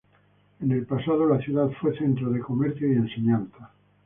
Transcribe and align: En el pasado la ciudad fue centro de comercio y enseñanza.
En 0.61 0.71
el 0.71 0.87
pasado 0.87 1.27
la 1.27 1.37
ciudad 1.43 1.69
fue 1.79 1.95
centro 1.95 2.31
de 2.31 2.39
comercio 2.39 2.91
y 2.91 2.95
enseñanza. 2.95 3.69